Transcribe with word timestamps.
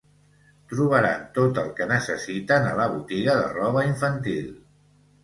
Trobaran 0.71 1.27
tot 1.35 1.59
el 1.63 1.69
que 1.79 1.87
necessiten 1.91 2.65
a 2.71 2.71
la 2.79 2.87
botiga 2.95 3.37
de 3.41 3.45
roba 3.59 3.85
infantil. 3.91 4.49